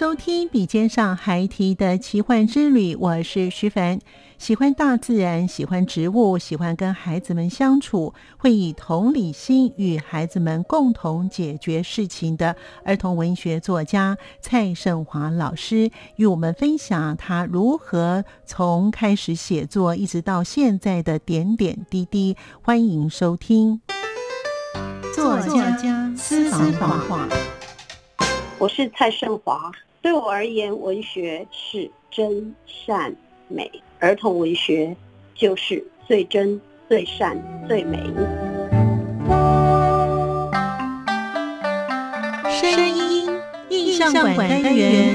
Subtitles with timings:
[0.00, 3.98] 收听《笔尖上孩提的奇幻之旅》，我是徐凡。
[4.38, 22.38] 喜欢大自然，喜欢植物，喜欢跟孩子们相处，会以同理心与孩子们共同解决事情的儿童文学作家蔡胜华老师，与我们分享他如何从开始写作一直到现在的点点滴滴。
[22.62, 23.82] 欢迎收听
[25.14, 27.28] 作家私房话。
[28.58, 29.70] 我是蔡胜华，
[30.02, 33.14] 对我而言，文学是真善
[33.48, 33.70] 美。
[33.98, 34.96] 儿童文学
[35.34, 37.36] 就是最真、最善、
[37.68, 37.98] 最美。
[42.48, 43.28] 声音
[43.68, 45.14] 印象馆单元。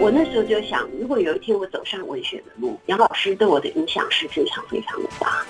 [0.00, 5.44] 我那时候就想，如果有一天我走上文学的路，杨老师对我的影响是非常非常的大，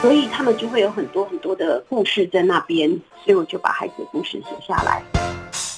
[0.00, 2.88] 所以他们就会有很多很多的故事在那边，
[3.24, 5.02] 所以我就把孩子的故事写下来。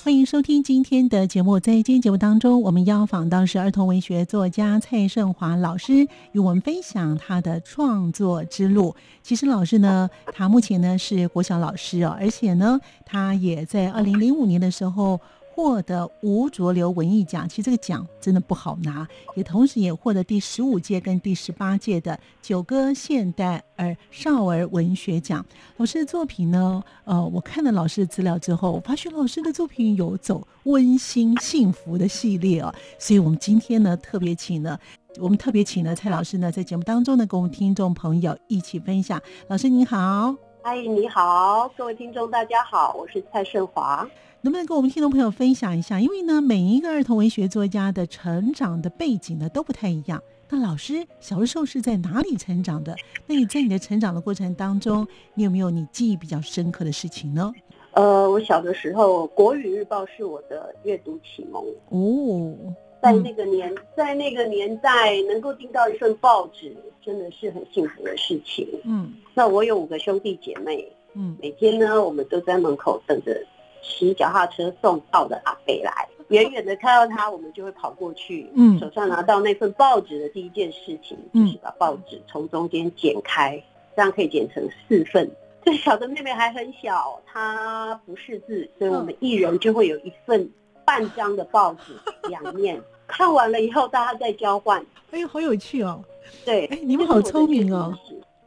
[0.04, 1.58] 欢迎收听今天的节目。
[1.58, 8.94] 在今天节目当中，我们邀访到是儿童文学作家蔡胜华老师，与我们分享他的创作之路。
[9.22, 15.18] 其实老师呢，他目前呢是国小老师哦，而且呢，他也在二零零五年的时候。
[15.60, 19.06] 获得吴浊流文艺奖，其实这个奖真的不好拿，
[19.36, 25.44] 也同时也获得第十五届跟第十八届的九歌现代儿少儿文学奖。
[25.76, 34.80] 老师的作品呢，呃，我看了老师的资料之后，我发现老师的作品有走温馨幸福的系列哦，所以我们今天呢特别请了，
[35.18, 39.20] 我们特别请了蔡老师呢在节目当中呢跟我们听众朋友一起分享。
[39.48, 44.06] 老师你好，嗨，你好，各位听众大家好，我是蔡胜华。
[44.42, 45.98] 能不能跟我们听众朋友分享一下？
[45.98, 50.22] 因为呢，每一个儿童文学作家的成长的背景呢都不太一样。
[50.50, 52.94] 那老师小的时候是在哪里成长的？
[53.26, 57.50] 那你在你的成长的过程当中，你有没有你记忆比较深刻的事情呢？
[57.92, 62.54] 呃，我小的时候，《国语日报》是我的阅读启蒙哦。
[63.02, 68.68] 在那个年，在那个年代，能够订到一份报纸，真的是很幸福的事情。
[68.84, 73.40] 嗯，那我有五个兄弟姐妹，嗯，每天呢，我们都在门口等着。
[73.82, 78.46] 骑脚踏车送到的阿北来， 远远的看到他，我们就会跑过去。
[78.54, 83.60] 嗯，手上拿到那份报纸的第一件事情，就是把报纸从中间剪开，
[83.96, 85.28] 这样可以剪成四份。
[85.64, 90.48] 最小的妹妹还很小，她不识字，所以我们一人就会有一份
[90.84, 91.94] 半张的报纸，
[92.28, 92.78] 两面
[93.10, 94.84] 看完了以后，大家再交换。
[95.10, 96.02] 哎呦，好有趣哦！
[96.44, 97.92] 对，哎，你们好聪明哦。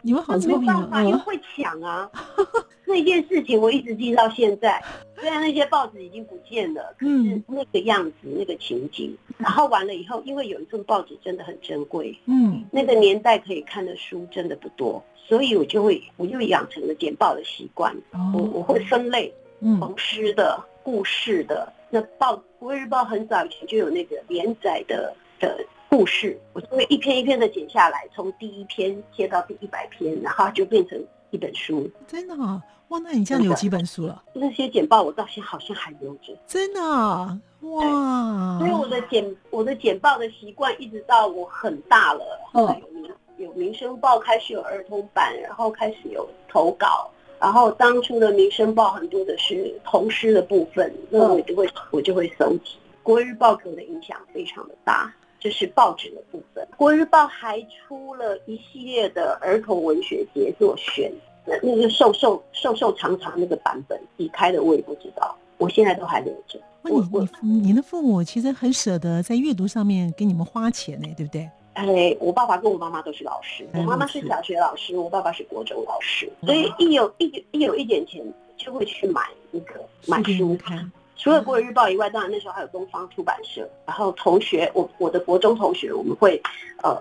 [0.06, 1.02] 你们好聪明啊！
[1.02, 2.12] 因为会抢啊，
[2.84, 4.84] 那件事情我一直记到现在。
[5.18, 17.96] 虽然那些报纸已经不见了，可是那个样子、那个情景，然后完了以后，因为有一份报纸真的很珍贵，嗯，那个年代可以看的书真的不多，所以我就会，我就养成了剪报的习惯。
[18.34, 21.72] 我我会分类，嗯童诗的、故事的。
[21.90, 25.66] 那报《国日报》很早以前就有那个连载的的。
[25.90, 31.00] 故事，我就会一篇一篇的剪下来，从第一篇贴到第一百篇，然后就变成
[31.30, 31.88] 一本书。
[32.08, 34.24] 真的啊，哇，那你这样有几本书了？
[34.34, 36.36] 那些简报我到现在好像还留着。
[36.48, 38.58] 真的啊，哇！
[38.58, 52.78] 所以我的简我的简报的习惯，一直到我很大了，后来有民有民生报开始有儿童版，然后开始有投稿，然后当初的民生报很多的是童诗的部分，那我就会我就会搜集。
[53.02, 55.14] 国日报给我的影响非常的大。
[55.40, 61.12] 就是报纸的部分，《国日报》还出了一系列的儿童文学杰作选，
[61.46, 66.58] 那那个瘦瘦瘦瘦长长那个版本，你开的我也不知道，我现在都还留着。
[66.84, 71.50] 你你你的父母其实很舍得在阅读上面给你们花钱呢，对不对？
[71.74, 78.24] 哎，我爸爸跟我妈妈都是老师，我妈妈是小学老师，我爸爸是国中老师，所以一有一一有一点钱，
[78.58, 80.92] 就会去买那个买书看。
[81.16, 83.68] 除了国语日报以外，当然那时候还有东方出版社。
[83.86, 86.40] 然后同学，我我的国中同学，我们会
[86.84, 86.96] 呃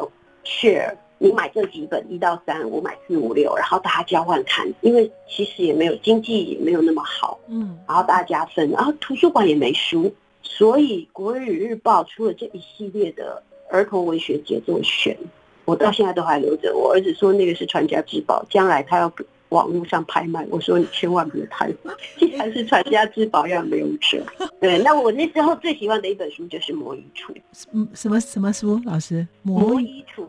[0.44, 13.42] share，你买这几本一到三，我买四五六，然后大家交换看，因为其实也没有经济也没有那么好，嗯，然后大家分，然后图书馆也没书，所以国语日报出了这一系列的。
[13.72, 15.16] 儿童文学节作选，
[15.64, 16.76] 我到现在都还留着。
[16.76, 19.10] 我儿子说那个是传家之宝，将来他要
[19.48, 20.46] 网络上拍卖。
[20.50, 21.72] 我说你千万别拍，
[22.18, 24.22] 既然是传家之宝，要没有辙。
[24.60, 27.32] 对，那我那时候最喜欢的一本书就是《魔衣橱》。
[27.72, 28.78] 嗯，什么什么书？
[28.84, 30.22] 老师，《魔衣橱》。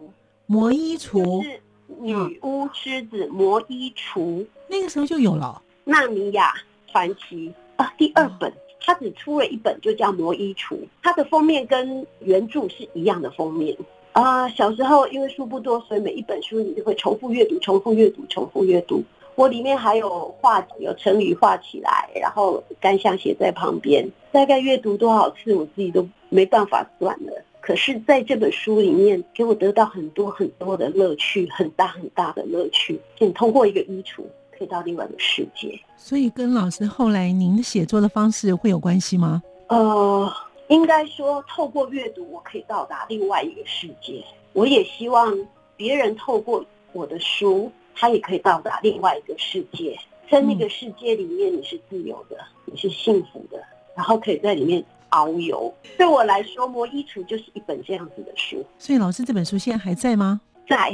[0.46, 1.60] 魔衣橱是
[2.00, 6.54] 女巫狮子魔衣橱，那个时候就有了《纳米亚
[6.90, 8.54] 传奇》啊，第二本。
[8.86, 13.76] 他只出了一本，就叫《魔衣橱》，它的封面跟原著是一样的封面
[14.12, 14.48] 啊。
[14.50, 19.02] 小时候因为书不多，所以每一本书你就会重复阅读、重复阅读、重复阅读。
[19.36, 24.08] 我里面还有画，有成语画起来，然后感想写在旁边。
[24.32, 27.42] 大概阅读多少次，我自己都没办法算了。
[27.60, 33.00] 可是在这本书里面，给我得到很多很多的乐趣，很大很大的乐趣。
[33.18, 34.22] 你通过一个衣橱。
[34.66, 39.42] 到另外一个世界，所以跟老师后来您的写作的方式会有关系吗？
[39.68, 40.32] 呃，
[40.68, 44.24] 应该说透过阅读，我可以到达另外一个世界。
[44.54, 45.36] 我也希望
[45.76, 49.98] 别人透过我的书，他也可以到达另外一个世界。
[50.30, 53.62] 在那个世界里面，你是自由的，你是幸福的，
[53.96, 55.72] 然后可以在里面遨游。
[55.98, 58.66] 对我来说，《魔衣橱》就是一本这样子的书。
[58.78, 60.42] 所以，老师这本书现在还在吗？
[60.68, 60.92] 在，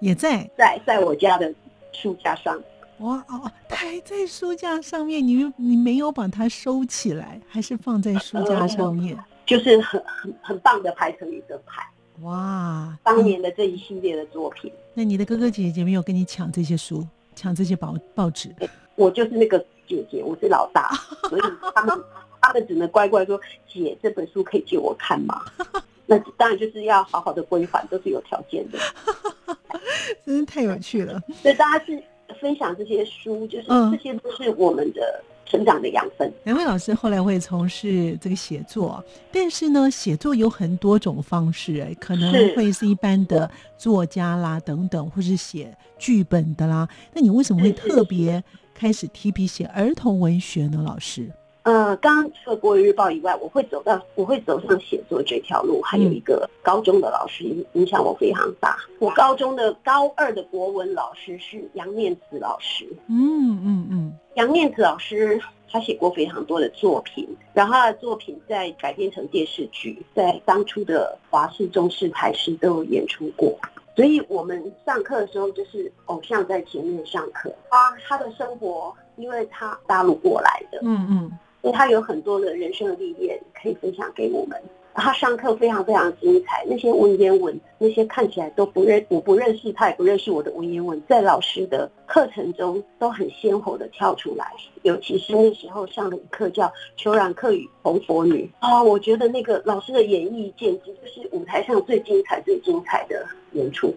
[0.00, 1.52] 也在，在在我家的
[1.92, 2.58] 书架上。
[3.00, 9.16] 哇哦，它还在书架上面，你你没有把它收起来，还是放在书架上面？
[9.44, 11.86] 就是很很很棒的排成一个排。
[12.22, 14.72] 哇，当年的这一系列的作品。
[14.94, 18.54] 那你的哥哥姐姐没有跟你抢这些书，抢这些报报纸？
[18.94, 20.90] 我就是那个姐姐，我是老大，
[21.28, 21.42] 所以
[21.74, 21.94] 他们
[22.40, 23.38] 他们只能乖乖说
[23.70, 25.44] ：“姐，这本书可以借我看吗？”
[26.06, 28.78] 那当然就是要好好的规范，都是有条件的。
[30.24, 31.20] 真是太有趣了。
[31.42, 32.02] 所以大家是。
[32.40, 36.32] 分享这些书，就是这些都是我们的成长的养分。
[36.44, 39.02] 两位老师后来会从事这个写作，
[39.32, 46.88] 但是呢，写作有很多种方式，哎，可能会是一般的作家啦等等，或是写剧本的啦。
[47.14, 48.42] 那你为什么会特别
[48.74, 50.82] 开始提笔写儿童文学呢？
[50.84, 51.30] 老师？
[51.66, 58.78] 呃，刚刚除了国语日报以外，我会走到我会走上写作这条路，还有一个高中的老师影影响我非常大。
[59.00, 62.86] 我高中的高二的国文老师是杨念慈老师。
[63.08, 73.58] 嗯嗯嗯，杨念慈老师他写过非常多的作品，然后他的作品在改编成电视剧，在当初的华视、中视、台视都有演出过。
[73.96, 77.52] 所以我们上课的时候就是偶像在前面上课。
[77.68, 80.78] 他他的生活，因为他大陆过来的。
[80.82, 81.38] 嗯嗯。
[81.66, 84.56] 所以他有很多的人生的历练可以分享给我们。
[84.94, 94.46] 他上课非常非常精彩，那些文言文，那些看起来都不认我不认识，他也不认识我的文言文，在老师的课程中都很鲜活的跳出来。
[94.82, 96.66] 尤其是那时候上了一课叫
[96.96, 103.92] 《虬髯客与红佛女》啊，我觉得那个老师的演绎简直就是舞台上最精彩、最精彩的演出。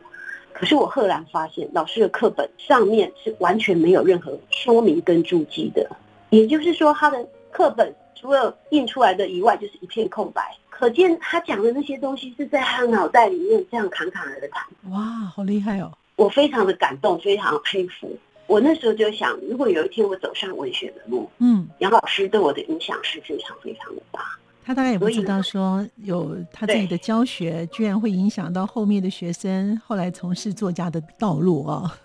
[0.51, 5.87] 可是我赫然发现，老师的课本上面是完全没有任何说明跟注记的，
[6.31, 7.25] 也就是说他的。
[7.51, 14.63] 课本除了印出来的以外，就是一片空白，可见他讲的那些东西是在他脑袋里面这样侃侃而谈。
[14.91, 14.99] 哇，
[15.33, 15.91] 好厉害哦！
[16.15, 18.15] 我非常的感动，非常佩服。
[18.45, 24.19] 我那时候就想，如果有一天我走上文学的路，嗯，杨老师对我的影响是非常非常的大。
[24.65, 31.95] 他大概也不知道说，有他自己的教学居然会影响到后面的学生后来从事作家的道路啊。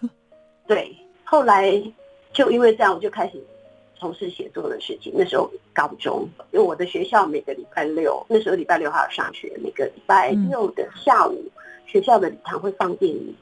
[0.66, 1.70] 对，后来
[2.32, 3.42] 就因为这样，我就开始。
[3.96, 11.44] 从事写作的事情，那时候高中，因为我的学校每个礼拜六，那时候礼拜六还要上学，每个礼拜六的下午，
[11.86, 13.34] 学校的礼堂会放电影，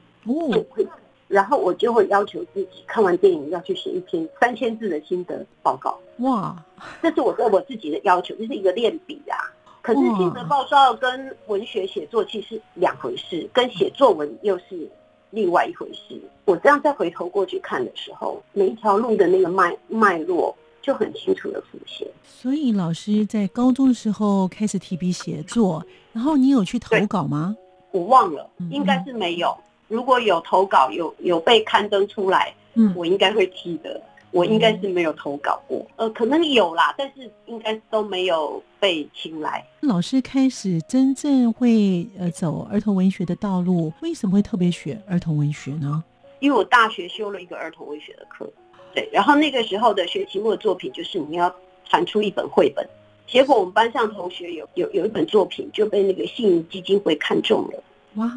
[0.69, 0.87] 会，
[1.27, 5.99] 然后我就会要求自己看完电影要去写一篇三千字的心得报告。
[6.19, 6.55] 哇，
[7.01, 9.51] 这是我对我自己的要求，这是一个练笔啊。
[9.81, 14.89] 可是心得报告跟文学写作其实两回事，跟写作文又是。
[15.33, 22.07] 另外一回事，我这样再回头过去看的时候，每一条路的那个脉脉络就很清楚的浮现。
[22.23, 27.57] 所以老师在高中的时候开始提笔写作，然后你有去投稿吗？
[27.89, 29.57] 我忘了，应该是没有。
[29.87, 33.99] 如果有投稿，有有被刊登出来，嗯，我应该会记得。
[34.33, 39.63] 我应该是没有投稿过，呃，可能有啦，但是应该都没有被青睐。
[39.81, 46.03] 老师开始真正会呃走儿童文学的道路，为什么会特别选儿童文学呢？
[46.39, 48.51] 因为我大学修了一个儿童文学的课，
[48.95, 51.55] 对，然后那个时候的学期末作品就是你要
[51.87, 52.83] 产出一本绘本，
[53.27, 57.83] 结果我们班上同学有有有一本作品就被那个信谊基金会看中了，
[58.15, 58.27] 哇，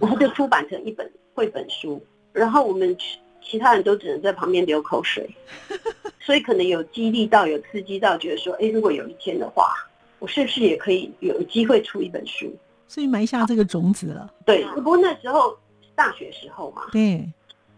[0.00, 2.02] 然后就出版成一本绘本书，
[2.32, 2.96] 然后我们。
[3.44, 5.28] 其他人都只能在旁边流口水，
[6.20, 9.74] 所以可能有激励到、有刺激到，觉得说，哎，如果有一天的话，
[10.18, 12.54] 我是不是也可以有机会出一本书？
[12.88, 14.32] 所以埋下这个种子了。
[14.44, 15.56] 对，不过那时候
[15.94, 16.82] 大学时候嘛。
[16.92, 17.28] 对。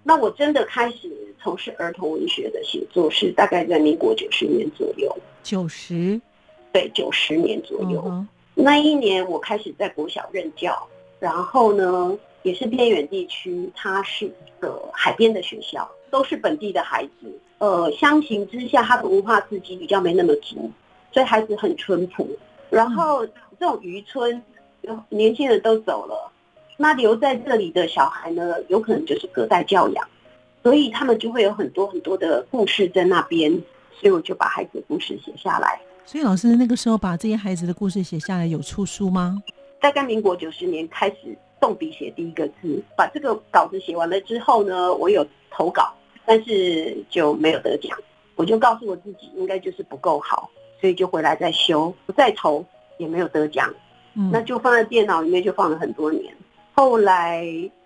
[0.03, 1.11] 那我真的开始
[1.43, 5.17] 从事儿童文学的写作，是大概在民国九十年左右。
[5.43, 6.21] 九十。
[6.73, 8.25] 对，九十年左右。
[8.55, 10.87] 那一年我开始在国小任教，
[11.19, 12.19] 然后呢？
[12.45, 17.41] 也是偏远地区，它是一个海边的学校，都是本地的孩子。
[17.59, 20.71] 呃，相形之下，它的文化刺激比较没那么足，
[21.11, 22.29] 所以孩子很淳朴。
[22.71, 23.27] 然后
[23.59, 24.43] 这种渔村，
[25.09, 26.31] 年轻人都走了，
[26.77, 30.07] 那留在这里的小孩呢，有可能就是隔代教养，
[30.63, 33.51] 所以他们就会有很多很多的故事在那边。
[33.99, 35.81] 所以我就把孩子的故事写下来。
[36.05, 39.43] 所以老师那个时候把这些孩子的故事写下来，有出书吗？
[39.81, 41.35] 大概民国九十年开始。
[41.65, 45.95] 动笔写第一个字，把这个稿子写完了之后呢，我有投稿，
[46.27, 47.99] 但是就没有得奖。
[48.37, 52.63] 我就告诉我自己，应该就是不够好，所以就回来再修，不再投
[52.99, 53.73] 也没有得奖。
[54.13, 56.35] 嗯，那就放在电脑里面，就放了很多年。
[56.75, 57.43] 后来，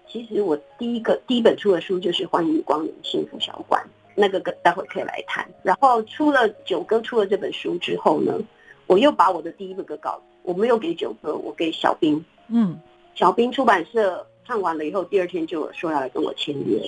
[0.08, 3.80] 其实我第一个第一本出的书就是《欢迎光临幸福小馆》，
[4.16, 5.48] 那个跟待会可以来谈。
[5.62, 8.36] 然后出了九哥出了这本书之后呢，
[8.88, 12.24] 我又把我的第一个稿子，我没有给九哥，我给小兵。
[12.48, 12.76] 嗯。
[13.18, 16.80] 小兵出版社看完了以后，第二天就说要来跟我签约。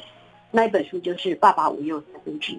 [0.53, 2.57] 那一本书就是《爸爸无忧三分之一》，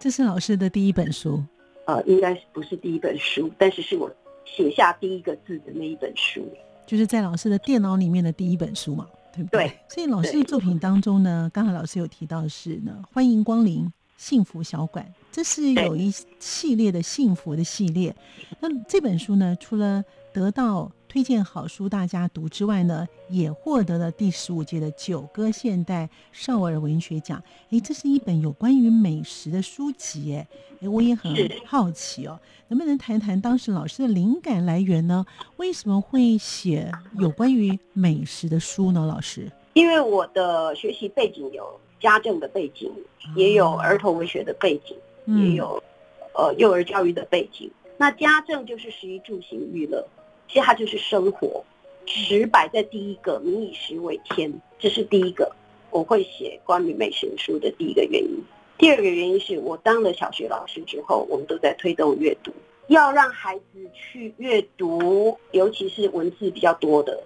[0.00, 1.40] 这是老师的第一本书。
[1.84, 4.10] 呃，应该是不是第一本书，但是是我
[4.44, 6.44] 写下第一个字的那一本书，
[6.84, 9.70] 就是在老师的电脑里面的第一本书嘛，对不对？
[9.88, 18.12] 所以老师的作品当中呢，刚才老师有提到是呢，欢迎光临幸福小馆，这是有一系列的幸福的系列。
[18.58, 27.42] 那这本书呢，除了得到推荐好书大家读之外呢，也获得了第十五届的九歌现代少儿文学奖。
[27.70, 30.46] 诶，这是一本有关于美食的书籍，哎，
[30.82, 31.32] 哎，我也很
[31.64, 35.24] 好奇哦，能不能谈谈当时老师的灵感来源呢？
[35.56, 39.06] 为什么会写有关于美食的书呢？
[39.06, 42.92] 老师，因为我的学习背景有家政的背景，
[43.34, 44.96] 也有儿童文学的背景，
[45.40, 45.82] 也有
[46.34, 47.70] 呃幼儿教育的背景。
[47.96, 50.06] 那家政就是食衣住行娱乐。
[50.48, 51.64] 其实它就是生活，
[52.06, 55.54] 食摆在第一个，民以食为天，这是第一个
[55.90, 58.42] 我会写关于美食书的第一个原因。
[58.78, 62.52] 第二个原因是我当了小学老师之后，我们都在推动阅读，
[62.88, 67.22] 要让孩子去阅读，尤其是文字比较多的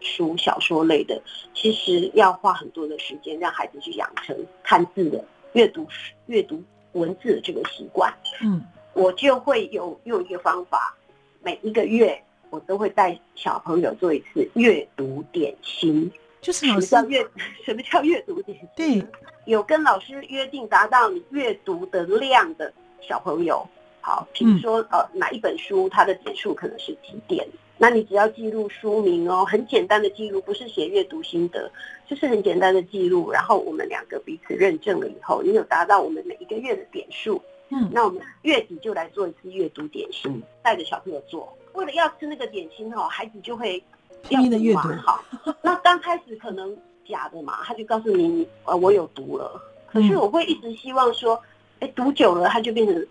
[0.00, 1.20] 书、小说类的，
[1.54, 5.86] 其实要花很多的时间，让孩子去养成看字的阅读、
[6.26, 6.62] 阅读
[6.92, 8.12] 文字的这个习惯。
[8.42, 8.64] 嗯，
[8.94, 10.96] 我就会有用一个方法，
[11.42, 12.22] 每一个月。
[12.52, 17.26] 我都会带小朋友做一次阅读点心，就是什么叫阅
[17.64, 18.68] 什么叫阅读点心？
[18.76, 19.02] 对，
[19.46, 23.66] 有跟老师约定达到你阅读的量的小朋友，
[24.02, 31.72] 好，比如说呃哪一本书它的点数可能是几点，那你只要记录书名哦，很简单的记录，不是写阅读心得，
[32.06, 37.40] 就是很简单的记录，然后我们两个彼此认证了以后，你有达到我们每一个月的点数，
[37.70, 41.50] 嗯，那我们月底就来做一次阅读点心，带着小朋友做。
[41.74, 43.82] 为了要吃那个点心哦，孩子就会
[44.22, 44.88] 拼命的阅读。
[45.02, 45.22] 好，
[45.62, 46.76] 那刚开始可能
[47.08, 49.60] 假的嘛，他就告诉你，呃，我有毒了。
[49.86, 51.40] 可是我会一直希望说，
[51.80, 53.06] 哎，读久了他就变成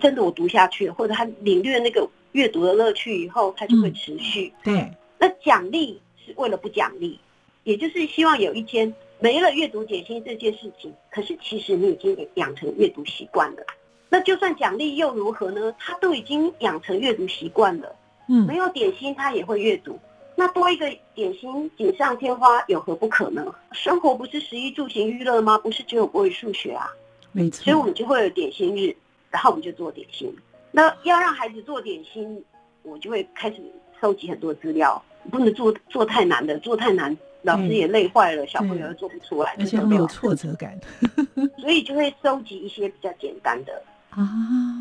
[0.00, 4.52] 真的我读下去了，或者他领略那个阅读的乐趣以后，他就会持续。
[4.62, 4.90] 对。
[5.18, 7.18] 那奖励是为了不奖励，
[7.64, 13.62] 也就是希望有一天没了阅读点心这件事情，可是其实你已经养成阅读习惯了。
[14.08, 15.74] 那就算奖励又如何呢？
[15.78, 17.96] 他都已经养成阅读习惯了。
[18.28, 19.98] 嗯，没有点心他也会阅读，
[20.34, 23.54] 那多一个点心锦上添花有何不可呢？
[23.72, 25.56] 生活不是食衣住行娱乐吗？
[25.58, 26.90] 不是只有国语数学啊，
[27.32, 27.64] 没错。
[27.64, 28.94] 所以我们就会有点心日，
[29.30, 30.34] 然后我们就做点心。
[30.72, 32.44] 那要让孩子做点心，
[32.82, 33.56] 我就会开始
[34.00, 40.78] 收集很多资料，不能做做太难的，做太难老师也累坏了，小朋友又做不出来，而且没有挫折感。
[41.58, 43.80] 所以就会收集一些比较简单的
[44.10, 44.28] 啊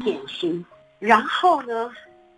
[0.04, 0.66] 点心，
[1.00, 1.92] 然后呢？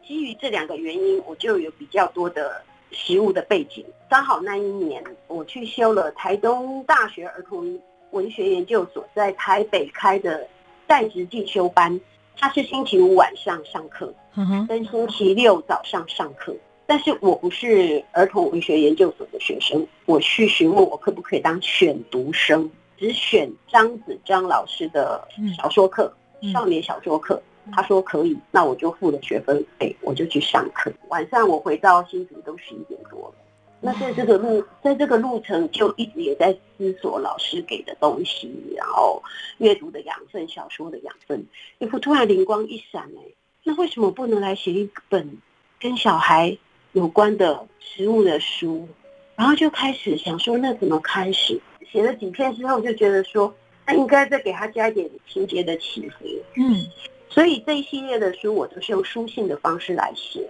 [0.07, 2.61] 基于这两个原因，我就有比较多的
[2.91, 3.83] 实物的背景。
[4.09, 7.77] 刚好那一年，我去修了台东大学儿童
[8.11, 10.47] 文学研究所在台北开的
[10.87, 11.99] 在职进修班，
[12.37, 14.13] 他是星期五晚上上课，
[14.69, 16.55] 跟星期六早上上课。
[16.85, 26.09] 但是我不是儿童文学研究所的学生，我去询问我可不可以当选读生，只选张子张老师的小说课，
[26.53, 27.43] 少年小说课。
[27.73, 30.91] 他说可以，那我就付了学分费，我就去上课。
[31.09, 33.35] 晚上我回到新竹都十一点多了。
[33.79, 39.21] 那在这个路，在这个路程就一直也在思索老师给的东西，然后
[39.59, 41.45] 阅读的养分、小说的养分。
[41.77, 43.21] 一副突然灵光一闪，哎，
[43.63, 45.37] 那为什么不能来写一本
[45.79, 46.57] 跟小孩？
[46.93, 48.87] 有关的食物的书，
[49.35, 51.61] 然后就开始想说，那怎么开始？
[51.91, 53.53] 写了几篇之后，就觉得说，
[53.85, 56.25] 那应该再给他加一点情节的起伏。
[56.55, 56.75] 嗯，
[57.29, 60.49] 所以这一系列的书，我都是用书信的方式来写。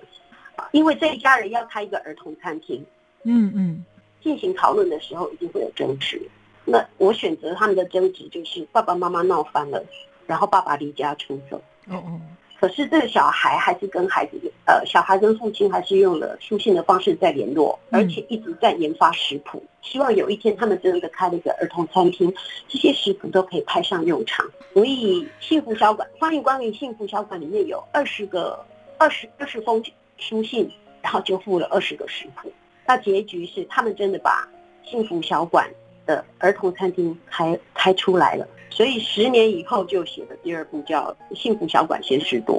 [0.72, 2.84] 因为这一家人要开一个儿童餐厅，
[3.24, 3.86] 嗯嗯，
[4.24, 6.20] 进行讨论的时候一定会有争执。
[6.66, 9.84] 那我选择他们的争执就是爸爸妈妈闹翻了，
[10.26, 11.62] 然后爸爸离家出走。
[11.88, 12.20] 哦哦。
[12.60, 22.34] 可是这个小孩还是跟孩子，呃，小孩跟父亲还是用了书信的方式在联络，而且一直在研发食谱，希望有一天他们真的开了一个儿童餐厅，
[22.68, 24.46] 这些食谱都可以派上用场。
[24.74, 28.60] 所以幸福小馆，欢迎光临幸福小馆里面有二十个、
[28.98, 29.82] 二十二十封
[30.18, 30.70] 书信，
[31.02, 32.52] 然后就附了二十个食谱。
[32.86, 34.46] 那结局是他们真的把
[34.84, 35.70] 幸福小馆
[36.06, 38.46] 的儿童餐厅开开出来了。
[38.70, 42.58] 所以十年以后就写的第二部叫《幸福小馆鲜食多》，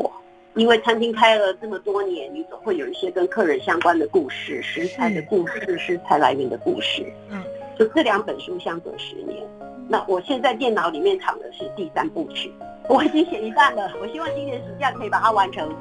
[0.55, 7.05] 因为餐厅开了这么多年，你总会有一些跟客人相关的故事、食材的故事、食材来源的故事。
[7.31, 7.43] 嗯，
[7.79, 9.47] 就这两本书相隔十年。
[9.89, 12.53] 那我现在电脑里面藏的是第三部曲，
[12.89, 15.75] 我已经写一半了，我希望今年暑假可以把它完成。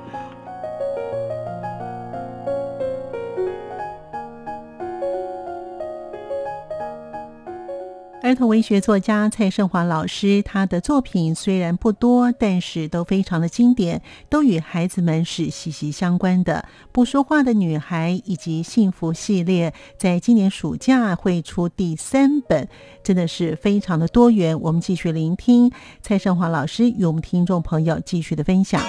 [8.28, 16.68] 儿童文学作家蔡胜华老师，他的作品虽然不多，但是都非常的经典，都与孩子们是息息相关的。
[16.92, 22.68] 不说话的女孩以及幸福系列，在今年暑假会出第三本，
[23.02, 24.60] 真的是非常的多元。
[24.60, 28.82] 我们继续聆听蔡胜华老师与我们听众朋友继续的分享。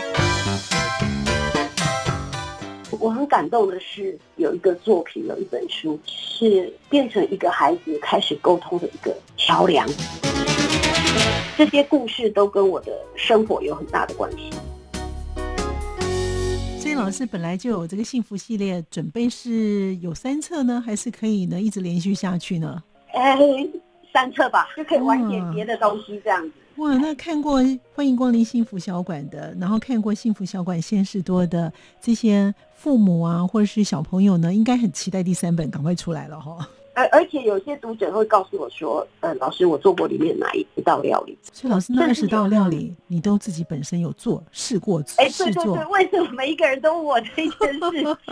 [3.09, 9.89] 我很感动的是，有一个作品，有一本书，是变成一个孩子开始沟通的一个桥梁。
[11.57, 14.51] 这些故事都跟我的生活有很大的关系。
[16.79, 22.83] 所以老师本来就有这个幸福系列，准备是有三册呢，还是可以呢一直连续下去呢？
[23.15, 23.39] 哎，
[24.13, 26.53] 三册吧，就可以玩点别的东西这样子。
[26.77, 27.61] 哇，那看过
[27.93, 36.69] 《欢迎光临幸福小馆》的，然后看过《幸福小馆现世多》的这些父母啊，或者是小朋友呢，应该很期待第三本赶快出来了哈。
[36.95, 45.03] 而而且有些读者会告诉我说：“呃，老师，我做过里面哪一道料理？”所以老师那二十道料理，你都自己本身有做试过？
[45.17, 47.81] 哎，对对对，为什么每一个人都问我这件事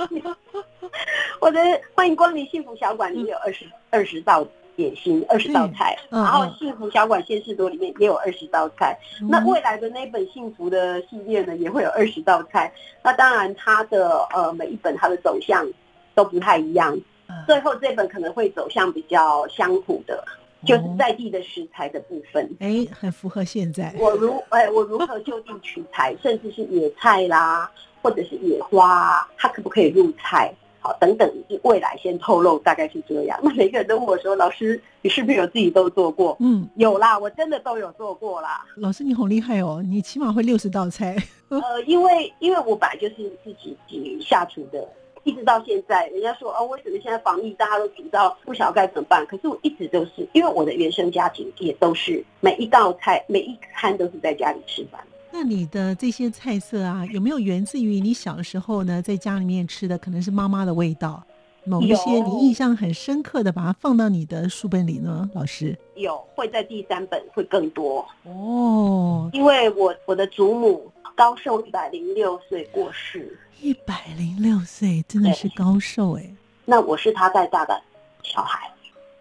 [0.09, 0.25] 情？
[1.41, 1.61] 我的
[1.97, 4.47] 《欢迎光临幸福小馆》里面有二十二十道。
[4.77, 8.97] 点心二十道菜，然后幸福小馆鲜食多里面也有二十道菜。
[9.29, 12.73] 那未来的那本幸福的系列呢，也会有二十道菜。
[13.03, 15.67] 那当然，它的呃每一本它的走向
[16.15, 16.97] 都不太一样。
[17.45, 20.25] 最后这本可能会走向比较乡土的，
[20.65, 22.49] 就是在地的食材的部分。
[22.61, 23.93] 哎，很符合现在。
[23.99, 27.69] 我如哎，我如何就地取材，甚至是野菜啦，
[28.01, 30.55] 或者是野花，它可不可以入菜？
[30.95, 31.31] 等等，
[31.63, 33.39] 未来先透露，大概是这样。
[33.43, 38.65] 那每个人都问我说：“老师，你是不是有自己都做过？”嗯，有啦，我真的都有做过啦。
[38.77, 41.17] 老师，你好厉害哦，你起码会六十道菜。
[41.49, 44.89] 呃，因为因为我本来就是自己己下厨的，
[45.25, 49.25] 一直到现在，人家说哦，为什么现在防疫大家都知道不晓得该怎么办？
[49.27, 55.01] 可是我一直都是，因为我的原生家庭也都是每一道菜每一餐都是在家里吃饭。
[55.39, 61.23] 那你的这些菜色啊，有没有源自于你小时候呢，在家里面吃的可能是妈妈的味道？
[61.67, 65.29] 某一些你印象很深刻的，把它放到你的书本里呢？
[65.35, 76.35] 老师有会在第三本会更多哦，因为我我的祖母高寿一百零六岁过世，一百零六岁真的是高寿哎。
[76.65, 77.79] 那我是他带大的
[78.23, 78.71] 小孩。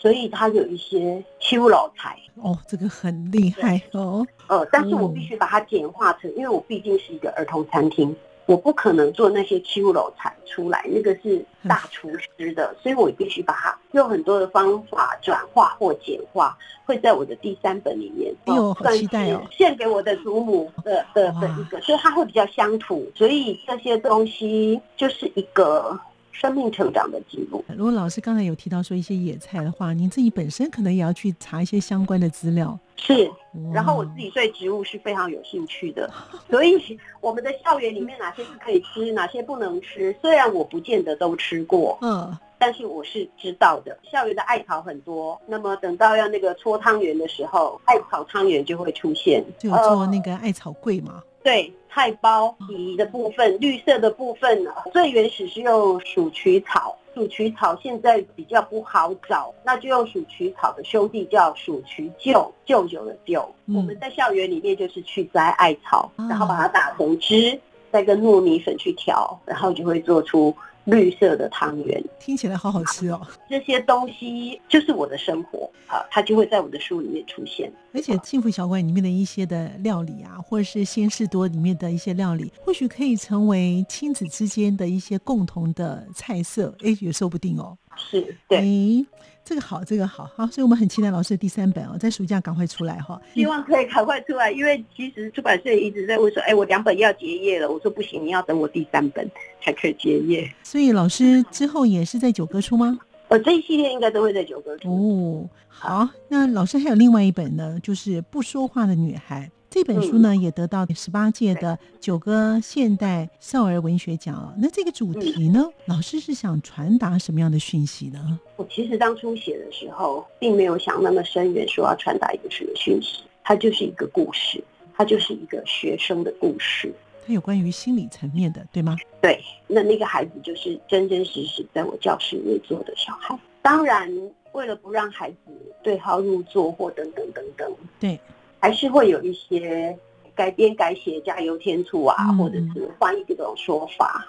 [0.05, 4.23] 所以它有一些秋老菜哦，这个很厉害哦。
[4.45, 8.15] 呃，但是我必须把它简化成，因为我毕竟是一个儿童餐厅，
[8.45, 18.31] 我不可能做那些秋老菜出来，那个是大厨师的， 所以我必须把它用很多的方法转化或简化，会在我的第三本里面。
[18.45, 19.41] 哎呦，好期待哦！
[19.49, 25.99] 献给我的祖母的的的一个，所以它会比较乡土，所以这些东西就是一个。
[26.37, 27.63] 生命成长的记录。
[27.77, 33.31] 如果老师刚才有提到说一些野菜的话，您自己本身可能也要去查一些相关的资料，是，
[33.73, 36.11] 然后我自己对植物是非常有兴趣的，
[36.49, 43.97] 所以我们的校园里面哪些是可以吃，哪些不能吃，虽然我不见得都吃过，嗯，但是我是知道的。
[44.11, 51.23] 校园的艾草很多，那么等到要那个搓汤圆的时候，艾草汤圆就会出现，就做那个艾草柜嘛。
[51.45, 56.97] 对，菜包皮的部分，绿色的部分，最原始是用鼠曲草。
[57.13, 63.47] 鼠曲草现在比较不好找，那就用鼠曲草的兄弟叫鼠曲舅，舅舅的舅。
[63.67, 67.57] 我们在校园里面就是去摘艾草，然后把它打成汁，
[67.91, 70.51] 再跟糯米粉去调，然后就会做出。
[70.85, 73.21] 绿色的汤圆听起来好好吃哦。
[73.49, 77.71] 这些东西就是我的生活啊，它就会在我的书里面出现。
[77.93, 87.77] 而且幸福小馆里面的一些的料理啊，或者是鲜事多里面的一些料理，或许可以成为亲子之间的一些共同的菜色，哎，也说不定哦。
[87.97, 89.05] 是，对。
[89.43, 93.21] 这个好，这个好，好，所以我们很期待老师的第三本哦，在暑假赶快出来哈。
[93.35, 99.29] 希望可以赶快出来，因为其实出版社一直在问说，哎，我两本要结业了，我说不行，你要等我第三本
[99.61, 100.51] 才可以结业。
[100.63, 102.97] 所以老师之后也是在九歌出吗？
[103.27, 104.89] 呃，这一系列应该都会在九歌出。
[104.89, 109.51] 哦，好，那老师还有另外一本呢，就是不说话的女孩。
[109.75, 114.55] 这本书呢，也得到十八届的九个现代少儿文学奖。
[114.57, 118.39] 那这个主题呢，老师是想传达什么样的讯息呢？
[118.55, 123.25] 我其实当初写的时候，并没有想那么深远，说要传达一个什么讯息。
[123.43, 124.63] 它就是一个故事，
[124.95, 126.89] 它就是一个学生的故事。
[127.27, 128.95] 它有关于心理层面的，对吗？
[129.21, 129.37] 对。
[129.67, 133.37] 那那个孩子就是真真实实在我教室里面做的小孩。
[133.61, 134.09] 当然，
[134.53, 135.37] 为了不让孩子
[135.83, 138.17] 对号入座或等等等等，对。
[138.65, 139.95] 还是会有一些
[140.33, 144.27] 改编改写加油添醋啊，或者是换一种说法。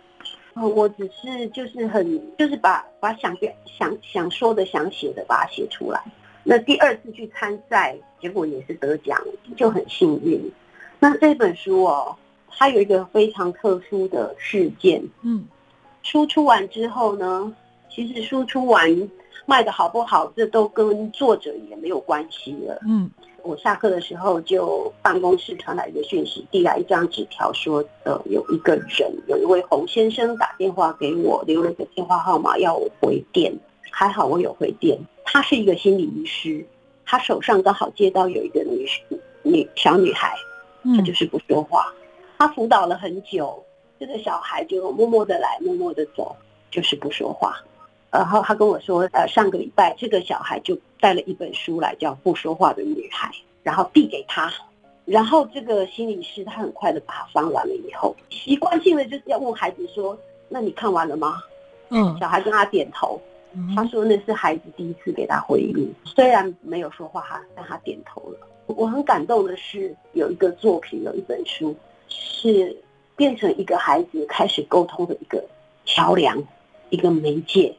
[0.54, 5.98] 我只是就是很就是把把想表想想说的想写的把它写出来。
[6.44, 9.18] 那第二次去参赛，结果也是得奖，
[9.56, 10.38] 就很幸运。
[10.98, 12.14] 那这本书哦，
[12.50, 15.02] 它有一个非常特殊的事件。
[15.22, 15.46] 嗯，
[16.02, 17.50] 输出完之后呢，
[17.88, 19.10] 其实输出完
[19.46, 22.78] 卖的好不好，这都跟作者也没有关系了。
[22.86, 23.10] 嗯。
[23.46, 33.54] 我下课的时候，就办公室传来一个讯息，递来一张纸条，说呃有一个人，有一位洪先生打电话给我，留了个电话号码要我回电。
[33.90, 34.98] 还好我有回电。
[35.24, 36.66] 他是一个心理医师，
[37.04, 38.86] 他手上刚好接到有一个女
[39.42, 40.34] 女小女孩，
[40.96, 41.94] 她就是不说话。
[42.36, 43.64] 他辅导了很久，
[43.98, 46.34] 这个小孩就默默的来，默默的走，
[46.70, 47.56] 就是不说话。
[48.10, 53.28] 然后他跟我说，呃，上个礼拜这个小孩就带了一本书来，叫《不说话的女孩》，
[53.62, 54.52] 然后递给他，
[55.04, 61.42] 然后这个心理师他很快的把它翻完了以后，习惯性的就是要问孩子说：“那你看完了吗？”
[61.90, 63.20] 嗯，小孩跟他点头，
[63.74, 68.38] 他说那是孩子第一次给他回应，虽然没有说话哈，但他点头了。
[68.66, 71.76] 我很感动的是，有一个作品，有一本书，
[72.08, 72.76] 是
[73.14, 75.44] 变成一个孩子开始沟通的一个
[75.84, 76.42] 桥梁，
[76.90, 77.72] 一个媒介。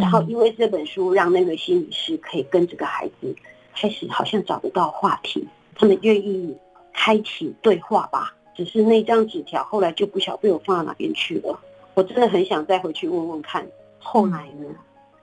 [0.00, 3.34] 然后，因为这本书让那个心理师可以跟这个孩子
[3.74, 6.56] 开始好像找得到话题，他们愿意
[6.92, 8.34] 开启对话吧。
[8.56, 11.56] 只是那张纸条后来就不晓得被我放到哪边去了。
[11.94, 13.64] 我真的很想再回去问问看，
[14.00, 14.66] 后来呢？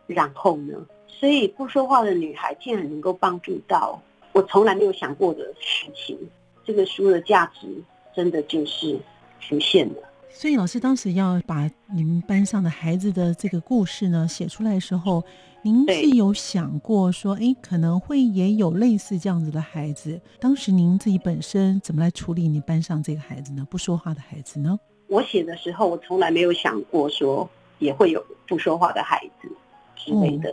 [0.08, 0.74] 然后呢？
[1.08, 6.18] 所以不说话的女孩竟然能够帮助到我从来没有想过的事情。
[6.64, 7.68] 这个书的价值
[8.16, 8.98] 真的就是
[9.42, 9.96] 浮现了。
[10.38, 15.24] 所以老师当时要把你们班上的孩子的这个故事呢写出来的时候，
[15.62, 20.20] 您是有想过说，哎，可能会也有类似这样子的孩子。
[20.38, 23.66] 当时您自己本身怎么来处理你班上这个孩子呢？
[23.72, 24.78] 不说话的孩子呢？
[25.08, 29.50] 我写的时候，我从来没有想过说也会有不说话的孩子
[29.96, 30.50] 之类的，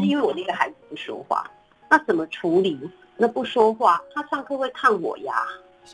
[0.00, 1.48] 是因为我那个孩子不说话，
[1.90, 2.80] 那怎么处理？
[3.18, 5.34] 那不说话，他上课会看我呀。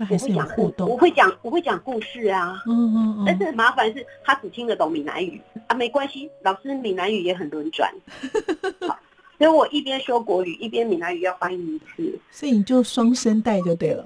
[0.00, 3.24] 我会讲互动，我会讲我会讲故事啊，嗯嗯嗯。
[3.26, 7.92] 但是麻烦是他只听得懂闽南语啊，没关系，老师闽南语也很轮转，
[9.38, 14.04] 所以我一边说国语，一边闽南语要翻译一次，所以你就双声带就对了。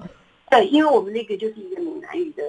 [0.49, 2.43] 对，因为我们那个就是一个闽南语的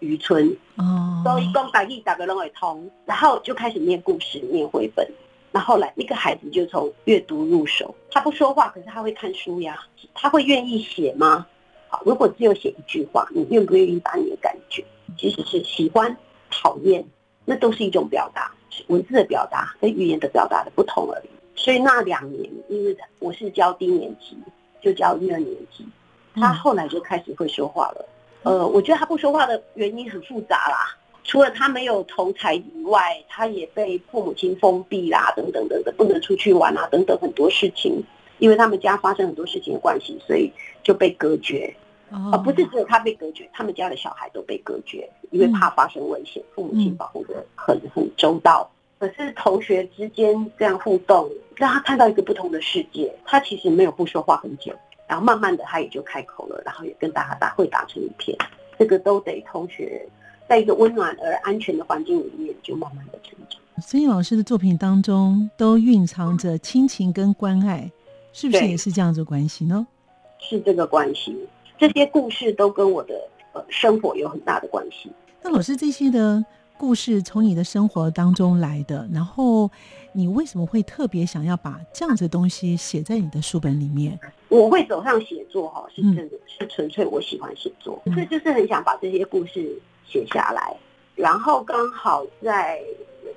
[0.00, 5.08] 渔村哦，所以讲大意大概都会通，然后就开始念故事、念绘本。
[5.50, 9.78] 那后来那个孩子就从阅读入手，他不说话，可是他会看书呀，
[10.14, 11.46] 他会愿意写吗？
[11.88, 14.84] 好，如果只有写一句话，你愿不愿意把你的感觉，
[15.16, 16.14] 即使是喜欢、
[16.50, 17.04] 讨厌，
[17.44, 18.52] 那都是一种表达，
[18.88, 21.28] 文字的表达跟语言的表达的不同而已。
[21.56, 24.36] 所以那两年，因为我是教低年级，
[24.80, 25.86] 就教一二年级，
[26.34, 28.08] 他后来就开始会说话了。
[28.42, 38.04] 呃，我觉得他不说话的原因很复杂啦，除了他没有同才以外，他也被父母亲封闭啦，等等等等，不能出去玩啊，等等很多事情。
[38.38, 41.74] 因为他们家发生很多事情的关系，所以就被隔绝。
[42.10, 48.66] 啊，不是只有他被隔绝，他们家的小孩都被隔绝，因为怕发生危险，父母亲保护的很很周到。
[48.98, 53.14] 可是同学之间这样互动，让他看到一个不同的世界。
[53.26, 54.72] 他其实没有不说话很久，
[55.06, 58.34] 然后慢慢的他也就开口了，然后也跟大家打会打成一片。
[58.78, 60.02] 这个都得同学
[60.48, 63.60] 在一个温暖而安全的环境里面，就慢慢的成长。
[63.82, 67.88] 孙颖老师的作品当中都蕴藏着亲情跟关爱，
[68.32, 69.86] 是不是也是这样子关系呢？
[70.38, 71.36] 是这个关系。
[71.76, 73.14] 这些故事都跟我的
[73.52, 75.10] 呃生活有很大的关系。
[75.42, 76.44] 那老师，这些的
[76.76, 79.70] 故事从你的生活当中来的，然后
[80.12, 84.18] 你为什么会特别想要把这样子的东西写在你的书本里面？
[84.48, 90.76] 我会走上写作哈，是真的是纯粹我喜欢写作，所以就是很想把这些故事写下来。
[91.14, 92.80] 然后刚好在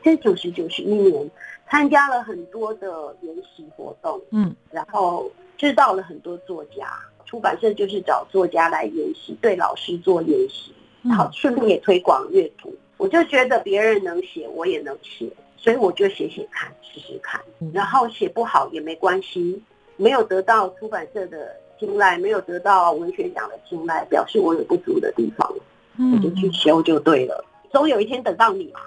[0.04, 1.32] 这九十九十一年
[1.72, 7.00] 参加了很多的研习活动，嗯，然后知道了很多作家。
[7.26, 10.74] 出版社就是找作家来研习，对老师做研习，
[11.16, 12.76] 好顺便也推广阅读。
[12.98, 17.42] 我就觉得别人能写，我也能写，所以我就写写看，试试看。
[17.72, 19.64] 然后写不好也没关系，
[19.96, 25.50] 没有得到出版社的青睐，没有得到文学奖的青睐，表示我有不足的地方，
[26.14, 27.46] 我就去修就对了。
[27.72, 28.82] 总有一天等到你嘛。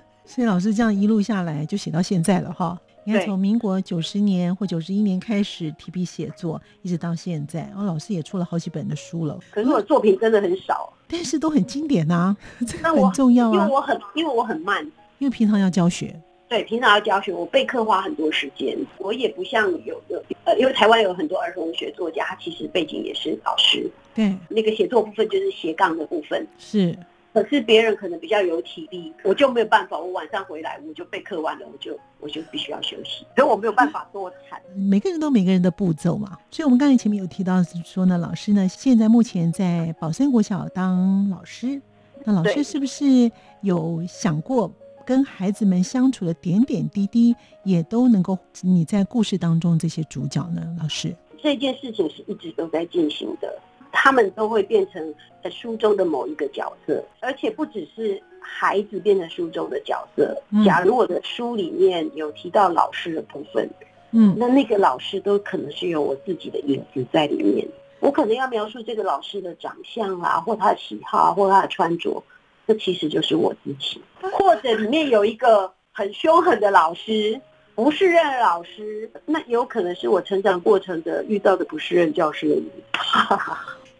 [0.28, 2.78] 所以老师这样一路下来，就写到现在了哈。
[3.04, 9.38] 你看，从民国九十年或九十一年开始提笔写作，一直到现在，然后老师也出了好几本的书了。
[9.50, 12.36] 可是我作品真的很少，但是都很经典呐，
[12.68, 13.54] 这很重要啊。
[13.54, 14.84] 因为我很，因为我很慢，
[15.18, 16.14] 因为平常要教学。
[16.46, 18.76] 对，平常要教学，我备课花很多时间。
[18.98, 23.90] 我也不像有的，呃，因为台湾有很多儿童文学作家，他其实背景也是老师。
[24.14, 26.46] 对，那个写作部分就是斜杠的部分。
[26.58, 26.94] 是。
[27.42, 29.98] 可是别人可能比较有体力，我就没有办法。
[29.98, 34.60] 我晚上回来，我就备课完了，我就我就必须要休息，所以我没有办法多产。
[34.74, 41.80] 每个人都每个人的步骤嘛，所以我们刚才前面有提到说呢，老师呢现在目前在宝山国小当老师，
[42.24, 43.30] 那老师是不是
[43.62, 44.72] 有想过
[45.06, 50.76] 跟孩子们相处的点点滴滴，也都能够你在故事当中这些主角呢？
[50.80, 53.58] 老师，这件事情是一直都在进行的。
[53.92, 55.14] 他们都会变成
[55.50, 60.36] 书中的某一个角色，而且不只是孩子变成书中的角色。
[60.64, 63.68] 假如我的书里面有提到老师的部分，
[64.12, 67.66] 嗯，那那个老师都可能是有我自己的影子在里面。
[68.00, 72.22] 我可能要描述这个老师的长相啊，或他的喜好，或他的穿着，
[72.66, 74.00] 这其实就是我自己。
[74.20, 77.40] 或者里面有一个很凶狠的老师，
[77.74, 82.70] 不是任老师，那有可能是我成长过程的遇到的不是任教师而已。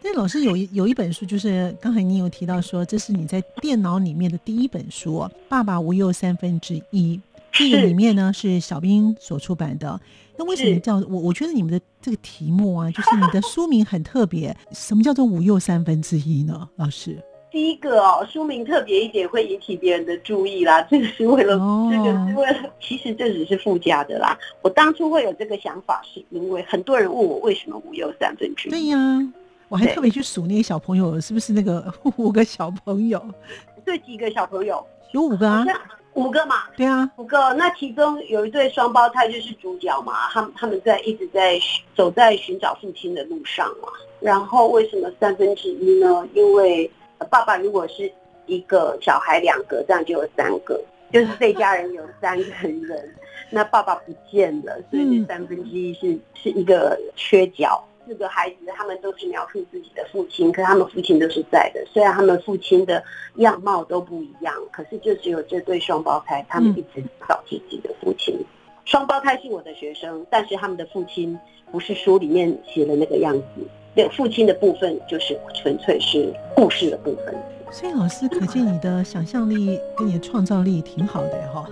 [0.01, 5.17] 但老师有一有一本书，就是刚才你有提到说，这是你在电脑里面的第一本书，
[5.49, 7.15] 《爸爸无忧三分之一》。
[7.51, 9.99] 这个里面呢是小兵所出版的。
[10.37, 11.19] 那为什么叫我？
[11.19, 14.55] 我觉得你们的这个题目啊，就是你的书名很特别。
[14.71, 16.69] 什么叫做无忧三分之一呢？
[16.77, 17.17] 老师，
[17.51, 20.81] 第一个哦，书名特别一点会引起别人的注意啦。
[20.83, 21.55] 这个是为了，
[21.91, 24.37] 这个是为了，其实这只是附加的啦。
[24.61, 28.71] 我当初会有这个想法，是因为很多人问我为什么无忧三分之一。
[28.71, 28.97] 对呀。
[29.69, 33.23] 我还特别去数那些小朋友，是不是那个 五个小朋友？
[33.85, 34.85] 对，几个小朋友？
[35.11, 35.65] 有五个啊，
[36.13, 36.63] 五个嘛？
[36.75, 37.53] 对啊，五个。
[37.53, 41.59] 那其中有一对双胞胎就是主角嘛，他们他们在一直在
[41.95, 43.87] 走在寻找父亲的路上嘛。
[44.19, 46.27] 然后为什么三分之一呢？
[46.33, 46.89] 因为
[47.29, 48.11] 爸爸如果是
[48.47, 50.79] 一个小孩两个，这样就有三个，
[51.11, 53.15] 就是这家人有三个人，
[53.49, 57.83] 那爸爸不见了，所以这三分之一是是一个缺角。
[58.09, 61.85] 四个孩子，他们都是描述自己的父亲，可他们父亲都是在的。
[61.85, 63.03] 虽然他们父亲的
[63.35, 68.35] 样貌都不一样，可是就只有这对双胞胎，他们一直找自己的父亲。
[68.85, 71.37] 双胞胎是我的学生，但是他们的父亲
[71.71, 73.45] 不是书里面写的那个样子。
[73.93, 77.37] 对，父亲的部分就是纯粹是故事的部分。
[77.71, 81.69] 所以老师，可见你的想象力跟你的创造力挺好的哈。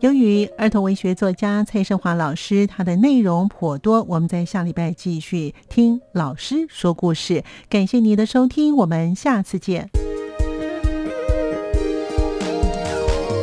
[0.00, 7.44] 由于儿童文学作家蔡胜华老师，他的内容颇多，我们在下礼拜继续听老师说故事。
[7.68, 9.90] 感谢您的收听，我们下次见。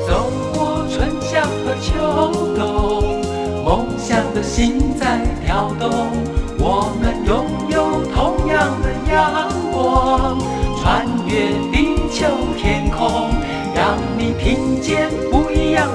[0.08, 3.22] 走过春夏和秋冬，
[3.64, 6.10] 梦想的心在跳动，
[6.58, 10.40] 我们拥有同样的阳光，
[10.82, 12.26] 穿越地球
[12.58, 13.30] 天空，
[13.76, 15.27] 让你听见。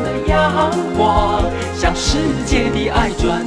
[0.03, 1.43] 的阳光
[1.75, 3.45] 向世界的爱转